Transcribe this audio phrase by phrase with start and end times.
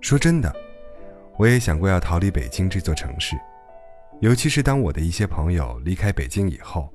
[0.00, 0.54] 说真的，
[1.36, 3.36] 我也想过要逃离北京这座城市，
[4.20, 6.92] 尤其是当我的一些朋友离开北京以后，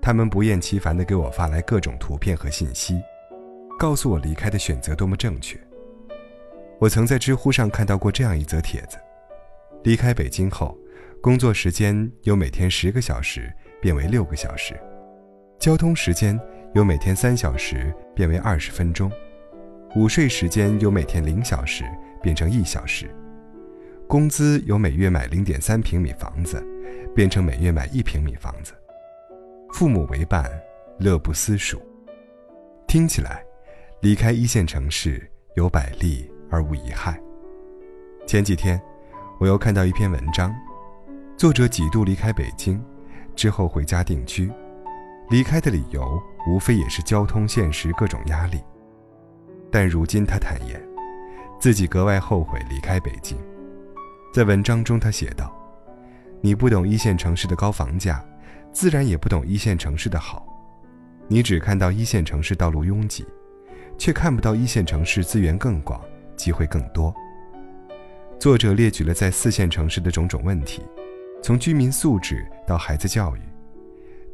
[0.00, 3.00] 他们不厌其烦地给我发来各种图片和信息，
[3.78, 5.60] 告诉我离开的选择多么正确。
[6.80, 8.96] 我曾在知乎上看到过这样一则帖子：
[9.84, 10.76] 离开北京后，
[11.20, 14.74] 工作时间由每天十个小时变为六个小时，
[15.60, 16.40] 交通时间
[16.74, 19.12] 由每天三小时变为二十分钟，
[19.94, 21.84] 午睡时间由每天零小时。
[22.22, 23.10] 变成一小时，
[24.06, 26.64] 工资由每月买零点三平米房子，
[27.14, 28.72] 变成每月买一平米房子，
[29.72, 30.48] 父母为伴，
[30.98, 31.82] 乐不思蜀。
[32.86, 33.44] 听起来，
[34.00, 37.20] 离开一线城市有百利而无一害。
[38.26, 38.80] 前几天，
[39.40, 40.54] 我又看到一篇文章，
[41.36, 42.80] 作者几度离开北京，
[43.34, 44.52] 之后回家定居，
[45.30, 48.60] 离开的理由无非也是交通现实各种压力，
[49.70, 50.91] 但如今他坦言。
[51.62, 53.38] 自己格外后悔离开北京，
[54.34, 55.56] 在文章中他写道
[56.42, 58.20] ：“你不懂一线城市的高房价，
[58.72, 60.44] 自然也不懂一线城市的好。
[61.28, 63.24] 你只看到一线城市道路拥挤，
[63.96, 66.00] 却看不到一线城市资源更广，
[66.36, 67.14] 机会更多。”
[68.40, 70.82] 作者列举了在四线城市的种种问题，
[71.44, 73.40] 从居民素质到孩子教育，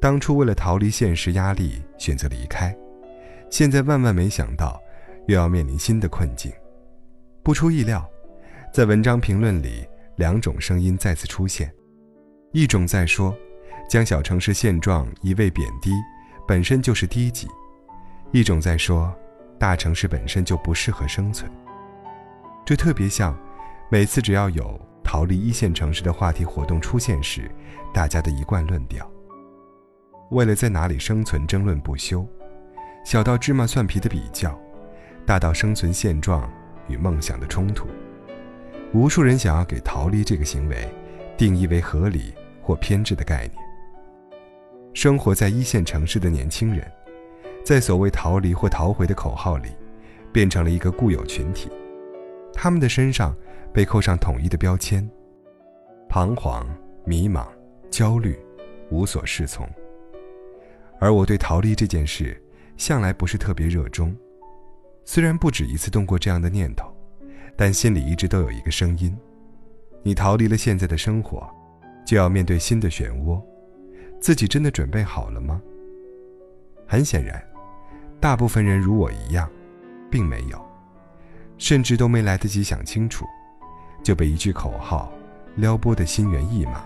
[0.01, 2.75] 当初为了逃离现实压力选择离开，
[3.51, 4.81] 现在万万没想到，
[5.27, 6.51] 又要面临新的困境。
[7.49, 8.07] 不出意料，
[8.71, 11.73] 在文章评论里，两种声音再次出现：
[12.53, 13.35] 一种在说，
[13.89, 15.91] 将小城市现状一味贬低，
[16.47, 17.47] 本身就是低级；
[18.33, 19.11] 一种在说，
[19.59, 21.51] 大城市本身就不适合生存。
[22.67, 23.35] 这特别像，
[23.91, 27.51] 每次只要有逃离一线城市的话题活动出现时，
[27.95, 29.11] 大家的一贯论调：
[30.33, 32.29] 为了在哪里生存争论不休，
[33.07, 34.55] 小到芝麻蒜皮的比较，
[35.25, 36.47] 大到生存现状。
[36.89, 37.87] 与梦想的冲突，
[38.93, 40.89] 无数人想要给逃离这个行为
[41.37, 43.55] 定义为合理或偏执的概念。
[44.95, 46.91] 生活在一线城市的年轻人，
[47.65, 49.69] 在所谓逃离或逃回的口号里，
[50.33, 51.71] 变成了一个固有群体，
[52.53, 53.37] 他们的身上
[53.73, 55.09] 被扣上统一的标签：
[56.09, 56.67] 彷徨、
[57.05, 57.47] 迷茫、
[57.91, 58.37] 焦虑、
[58.91, 59.69] 无所适从。
[60.99, 62.43] 而我对逃离这件事
[62.77, 64.17] 向来不是特别热衷。
[65.11, 66.95] 虽然不止一次动过这样的念头，
[67.57, 69.17] 但心里一直都有一个声音：
[70.03, 71.49] 你逃离了现在的生活，
[72.07, 73.43] 就要面对新的漩涡，
[74.21, 75.63] 自己真的准备好了吗？
[76.87, 77.43] 很显然，
[78.21, 79.49] 大部分人如我一样，
[80.11, 80.63] 并没有，
[81.57, 83.25] 甚至都没来得及想清楚，
[84.05, 85.11] 就被一句口号
[85.57, 86.85] 撩拨的心猿意马。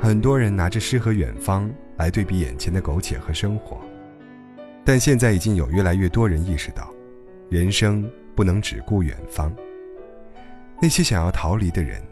[0.00, 3.78] 很多人拿着诗和远方来对比眼前的苟且和生活。
[4.84, 6.92] 但现在已经有越来越多人意识到，
[7.48, 9.54] 人生不能只顾远方。
[10.80, 12.02] 那些想要逃离的人，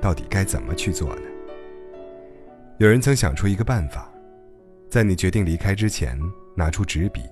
[0.00, 1.22] 到底该怎么去做呢？
[2.78, 4.12] 有人曾想出一个办法，
[4.90, 6.18] 在你决定离开之前，
[6.54, 7.22] 拿出纸笔，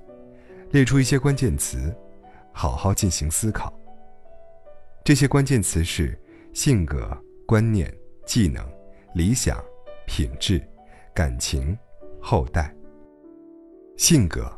[0.70, 1.94] 列出一些关键词，
[2.52, 3.72] 好好进行思考。
[5.04, 6.18] 这些关键词是
[6.54, 7.16] 性格、
[7.46, 7.92] 观念、
[8.26, 8.62] 技能、
[9.14, 9.62] 理想、
[10.06, 10.62] 品质、
[11.14, 11.76] 感情、
[12.20, 12.74] 后代、
[13.98, 14.57] 性格。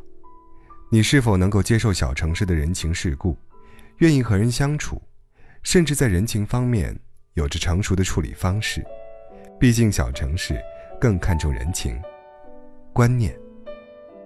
[0.93, 3.37] 你是否能够接受小城市的人情世故，
[3.99, 5.01] 愿意和人相处，
[5.63, 6.93] 甚至在人情方面
[7.35, 8.85] 有着成熟的处理方式？
[9.57, 10.61] 毕竟小城市
[10.99, 11.97] 更看重人情
[12.91, 13.33] 观念，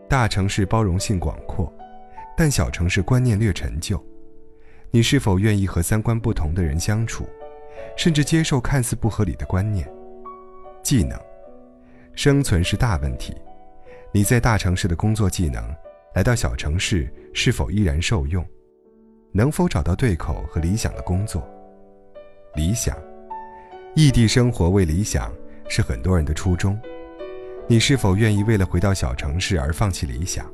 [0.09, 1.71] 大城市包容性广阔，
[2.35, 4.03] 但小城市观念略陈旧。
[4.89, 7.29] 你是否愿意和三观不同的人相处，
[7.95, 9.87] 甚至接受看似不合理的观念？
[10.81, 11.15] 技能，
[12.15, 13.35] 生存是大问题。
[14.11, 15.63] 你在大城市的工作技能。
[16.15, 18.43] 来到小城市是否依然受用？
[19.33, 21.45] 能否找到对口和理想的工作？
[22.55, 22.97] 理想，
[23.95, 25.29] 异地生活为理想
[25.67, 26.79] 是很多人的初衷。
[27.67, 30.49] 你是否愿意为了回到小城市而放弃理想，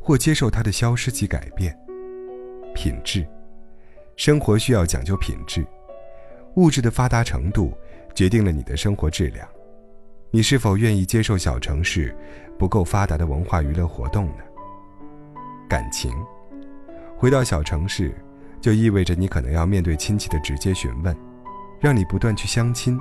[0.00, 1.78] 或接受它的消失及改变？
[2.74, 3.26] 品质，
[4.16, 5.66] 生活需要讲究品质。
[6.54, 7.76] 物质的发达程度
[8.14, 9.46] 决定了你的生活质量。
[10.30, 12.16] 你是否愿意接受小城市
[12.58, 14.44] 不够发达的文化娱乐活动呢？
[15.68, 16.12] 感情，
[17.16, 18.14] 回到小城市，
[18.60, 21.16] 就意味着你可能要面对亲戚的直接询问，
[21.80, 22.98] 让你不断去相亲。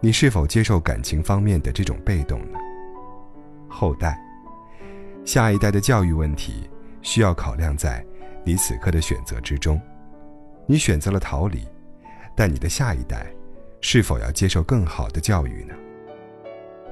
[0.00, 2.58] 你是否接受感情方面的这种被动呢？
[3.68, 4.18] 后代，
[5.24, 6.68] 下一代的教育问题
[7.02, 8.04] 需要考量在
[8.44, 9.80] 你此刻的选择之中。
[10.66, 11.66] 你选择了逃离，
[12.36, 13.26] 但你的下一代
[13.80, 15.74] 是否要接受更好的教育呢？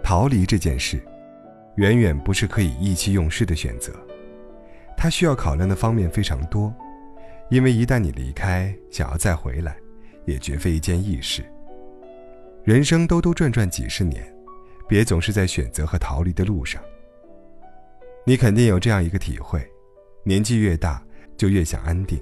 [0.03, 1.01] 逃离这件事，
[1.77, 3.93] 远远不是可以意气用事的选择。
[4.97, 6.75] 他需要考量的方面非常多，
[7.51, 9.77] 因为一旦你离开，想要再回来，
[10.25, 11.45] 也绝非一件易事。
[12.65, 14.27] 人生兜兜转转几十年，
[14.89, 16.83] 别总是在选择和逃离的路上。
[18.25, 19.65] 你肯定有这样一个体会：
[20.25, 21.01] 年纪越大，
[21.37, 22.21] 就越想安定，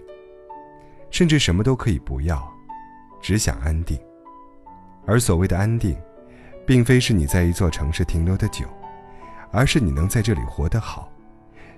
[1.10, 2.46] 甚至什么都可以不要，
[3.22, 3.98] 只想安定。
[5.06, 5.96] 而所谓的安定，
[6.66, 8.66] 并非是你在一座城市停留的久，
[9.50, 11.10] 而是你能在这里活得好，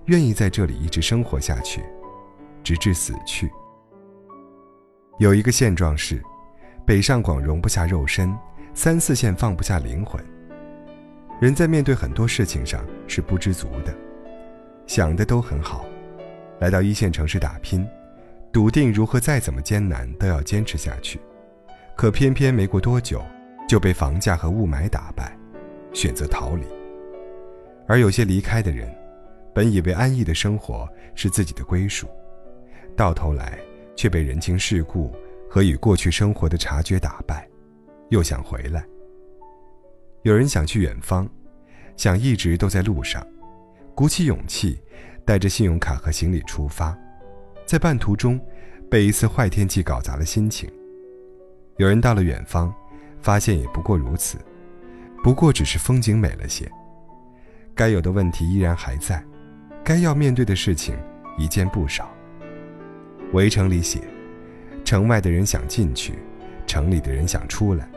[0.06, 1.82] 愿意在这里一直生活下去，
[2.62, 3.50] 直至死去。
[5.18, 6.22] 有一个现状是，
[6.84, 8.36] 北上广容不下肉身。
[8.78, 10.22] 三四线放不下灵魂。
[11.40, 13.96] 人在面对很多事情上是不知足的，
[14.86, 15.86] 想的都很好，
[16.60, 17.88] 来到一线城市打拼，
[18.52, 21.18] 笃定如何再怎么艰难都要坚持下去，
[21.96, 23.24] 可偏偏没过多久
[23.66, 25.34] 就被房价和雾霾打败，
[25.94, 26.66] 选择逃离。
[27.88, 28.94] 而有些离开的人，
[29.56, 32.06] 本以为安逸的生活是自己的归属，
[32.94, 33.58] 到头来
[33.96, 35.10] 却被人情世故
[35.48, 37.48] 和与过去生活的察觉打败。
[38.10, 38.84] 又想回来。
[40.24, 41.26] 有人想去远方，
[41.96, 43.26] 想一直都在路上，
[43.94, 44.78] 鼓起勇气，
[45.24, 46.94] 带着信用卡和行李出发，
[47.64, 48.38] 在半途中，
[48.90, 50.70] 被一次坏天气搞砸了心情。
[51.78, 52.70] 有人到了远方，
[53.22, 54.36] 发现也不过如此，
[55.24, 56.70] 不过只是风景美了些。
[57.74, 59.24] 该有的问题依然还在，
[59.86, 60.96] 该要面对的事情
[61.38, 62.12] 一件不少。
[63.32, 64.00] 围城里写，
[64.84, 66.14] 城外的人想进去，
[66.66, 67.88] 城里的人想出来。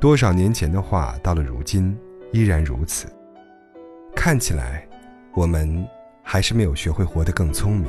[0.00, 1.96] 多少年前的话，到了如今
[2.32, 3.06] 依然如此。
[4.16, 4.84] 看起来，
[5.32, 5.86] 我们
[6.24, 7.88] 还是没有学会活得更聪明。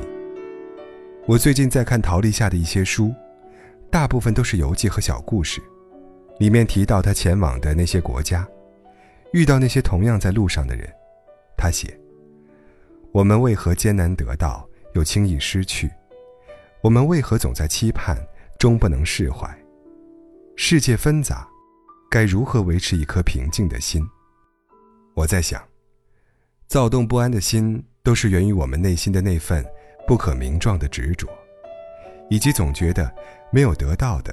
[1.26, 3.12] 我最近在看陶立夏的一些书，
[3.90, 5.60] 大部分都是游记和小故事，
[6.38, 8.46] 里面提到他前往的那些国家，
[9.32, 10.88] 遇到那些同样在路上的人。
[11.56, 11.98] 他写
[13.18, 15.90] ：“我们为何艰难得到，又轻易失去？
[16.80, 18.16] 我们为何总在期盼，
[18.60, 19.52] 终不能释怀？
[20.54, 21.44] 世界纷杂。”
[22.08, 24.08] 该如何维持一颗平静的心？
[25.14, 25.60] 我在想，
[26.68, 29.66] 躁动不安的心都是源于我们内心的那份
[30.06, 31.26] 不可名状的执着，
[32.30, 33.12] 以及总觉得
[33.50, 34.32] 没有得到的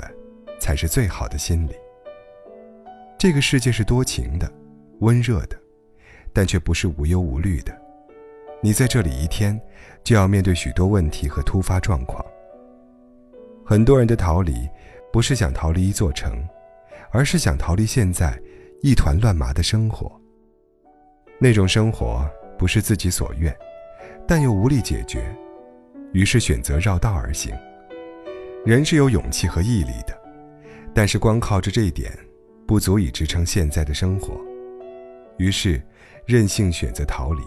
[0.60, 1.74] 才是最好的心理。
[3.18, 4.48] 这个世界是多情的、
[5.00, 5.60] 温热的，
[6.32, 7.85] 但却不是无忧无虑的。
[8.66, 9.62] 你在这里一天，
[10.04, 12.26] 就要面对许多问题和突发状况。
[13.64, 14.68] 很多人的逃离，
[15.14, 16.44] 不是想逃离一座城。
[17.12, 18.38] 而是想逃离现在
[18.82, 20.20] 一团乱麻的生活。
[21.40, 22.28] 那种生活
[22.58, 23.56] 不是自己所愿，
[24.28, 25.24] 但又无力解决，
[26.12, 27.56] 于是选择绕道而行。
[28.66, 30.20] 人是有勇气和毅力的，
[30.92, 32.12] 但是光靠着这一点，
[32.68, 34.34] 不足以支撑现在的生活。
[35.38, 35.80] 于是，
[36.26, 37.44] 任性选择逃离。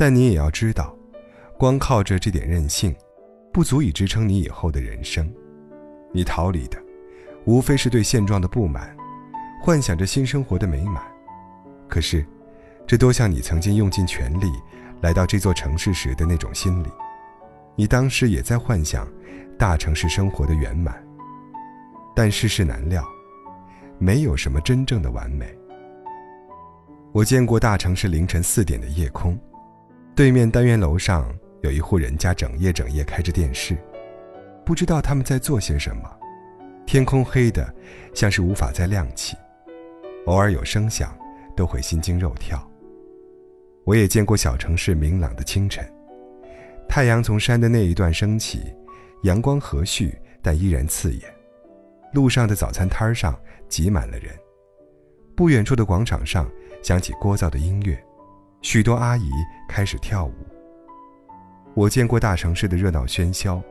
[0.00, 0.96] 但你也要知道，
[1.58, 2.96] 光靠着这点任性，
[3.52, 5.30] 不足以支撑你以后的人生。
[6.10, 6.82] 你逃离的。
[7.44, 8.96] 无非是对现状的不满，
[9.62, 11.02] 幻想着新生活的美满。
[11.86, 12.24] 可是，
[12.86, 14.50] 这多像你曾经用尽全力
[15.02, 16.88] 来到这座城市时的那种心理。
[17.76, 19.06] 你当时也在幻想
[19.58, 20.98] 大城市生活的圆满。
[22.16, 23.06] 但世事难料，
[23.98, 25.54] 没有什么真正的完美。
[27.12, 29.38] 我见过大城市凌晨四点的夜空，
[30.20, 33.74] 对面单元楼上有一户人家整夜整夜开着电视，
[34.66, 36.02] 不知道他们在做些什么。
[36.84, 37.74] 天空黑的，
[38.12, 39.34] 像是无法再亮起，
[40.26, 41.18] 偶尔有声响，
[41.56, 42.62] 都会心惊肉跳。
[43.84, 45.90] 我也见过小城市明朗的清晨，
[46.86, 48.60] 太阳从山的那一段升起，
[49.22, 51.34] 阳光和煦，但依然刺眼。
[52.12, 53.34] 路上的早餐摊上
[53.70, 54.38] 挤满了人，
[55.34, 56.46] 不远处的广场上
[56.82, 57.98] 响起聒噪的音乐，
[58.62, 59.30] 许多阿姨
[59.68, 60.34] 开始跳舞。
[61.74, 63.62] 我见过大城市的热闹喧嚣，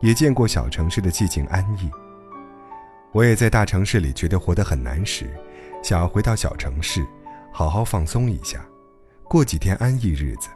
[0.00, 1.90] 也见过小城市的寂静安逸。
[3.12, 5.30] 我也在大城市里觉得活得很难时，
[5.82, 7.04] 想要回到小城市，
[7.52, 8.64] 好好放松一下，
[9.24, 10.48] 过几天安逸日子。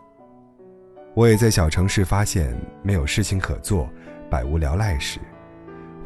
[1.14, 3.88] 我也在小城市发现没有事情可做，
[4.30, 5.20] 百无聊赖时，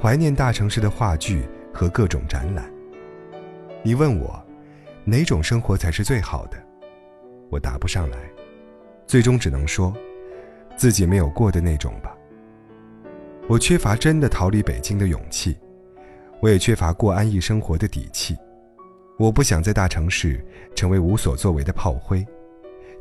[0.00, 2.68] 怀念大城市的话剧和各种展览。
[3.84, 4.44] 你问我，
[5.04, 6.69] 哪种生活才是最好的？
[7.50, 8.16] 我答不上来，
[9.06, 9.92] 最终只能说，
[10.76, 12.16] 自己没有过的那种吧。
[13.48, 15.58] 我缺乏真的逃离北京的勇气。
[16.40, 18.34] 我也缺乏过安逸生活的底气，
[19.18, 20.42] 我不想在大城市
[20.74, 22.26] 成为无所作为的炮灰，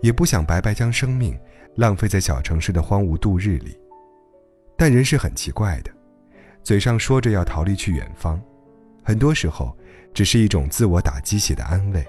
[0.01, 1.39] 也不想白白将生命
[1.75, 3.79] 浪费在小城市的荒芜度日里。
[4.75, 5.91] 但人是很奇怪的，
[6.61, 8.41] 嘴上说着要逃离去远方，
[9.03, 9.73] 很多时候
[10.13, 12.05] 只是一种自我打鸡血的安慰，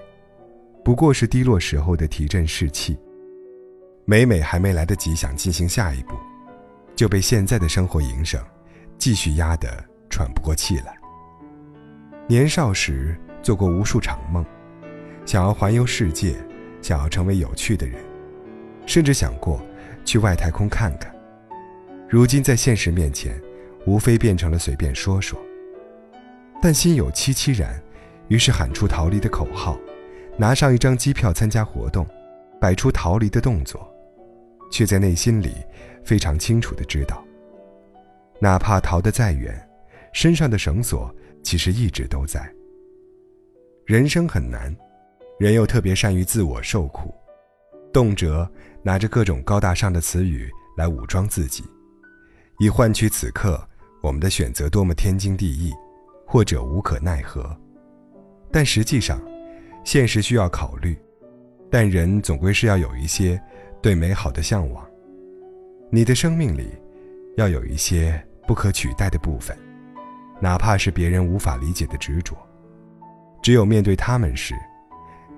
[0.83, 2.97] 不过是低落时候的提振士气。
[4.05, 6.15] 每每还没来得及想进行下一步，
[6.95, 8.43] 就被现在的生活营生
[8.97, 9.69] 继续压得
[10.09, 10.97] 喘不过气来。
[12.27, 14.43] 年少时做过无数场梦，
[15.25, 16.35] 想要环游世界，
[16.81, 17.95] 想要成为有趣的人，
[18.87, 19.63] 甚至想过
[20.03, 21.13] 去外太空看看。
[22.09, 23.39] 如今在现实面前，
[23.85, 25.39] 无非变成了随便说说。
[26.61, 27.81] 但心有戚戚然，
[28.27, 29.77] 于是喊出逃离的口号，
[30.37, 32.07] 拿上一张机票参加活动，
[32.59, 33.87] 摆出逃离的动作，
[34.71, 35.55] 却在内心里
[36.03, 37.23] 非常清楚的知道，
[38.39, 39.55] 哪怕逃得再远，
[40.13, 42.51] 身上的绳索其实一直都在。
[43.85, 44.75] 人生很难，
[45.39, 47.13] 人又特别善于自我受苦，
[47.93, 48.47] 动辄
[48.83, 51.63] 拿着各种高大上的词语来武装自己，
[52.59, 53.61] 以换取此刻
[54.01, 55.71] 我们的选择多么天经地义。
[56.23, 57.53] 或者无可奈何，
[58.49, 59.21] 但实际上，
[59.83, 60.97] 现实需要考虑，
[61.69, 63.41] 但人总归是要有一些
[63.81, 64.85] 对美好的向往。
[65.89, 66.69] 你的生命里，
[67.37, 69.57] 要有一些不可取代的部分，
[70.39, 72.35] 哪怕是别人无法理解的执着。
[73.41, 74.55] 只有面对他们时，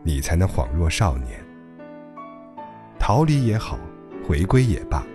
[0.03, 1.39] 你才能恍若少年。
[2.99, 3.79] 逃离也好，
[4.27, 5.05] 回归也罢，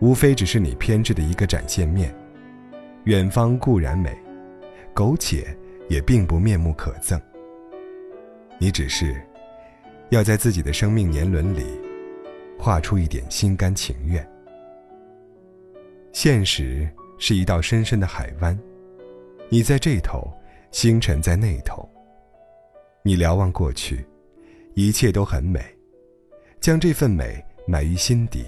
[0.00, 2.14] 无非只是你偏执的一个展现面。
[3.04, 4.16] 远方固然美。
[4.92, 5.56] 苟且
[5.88, 7.18] 也并不面目可憎。
[8.62, 9.18] 你只是
[10.10, 11.64] 要在自己的生命年轮里
[12.58, 14.24] 画出一点心甘情愿。
[16.12, 16.86] 现实
[17.18, 18.58] 是一道深深的海湾，
[19.48, 20.30] 你在这头，
[20.72, 21.88] 星辰在那头。
[23.02, 24.06] 你瞭望过去，
[24.74, 25.64] 一切都很美，
[26.60, 28.44] 将这份美埋于心底，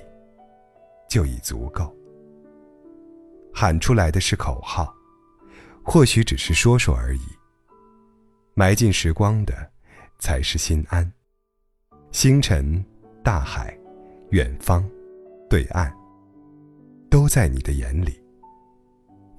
[1.08, 1.90] 就已足够。
[3.50, 4.94] 喊出来的是口号。
[5.84, 7.22] 或许只是说说而已。
[8.54, 9.71] 埋进时光的，
[10.22, 11.12] 才是心安。
[12.12, 12.80] 星辰、
[13.24, 13.76] 大海、
[14.30, 14.88] 远方、
[15.50, 15.92] 对岸，
[17.10, 18.22] 都在你的眼里，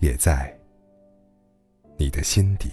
[0.01, 0.53] 也在
[1.97, 2.69] 你的心底。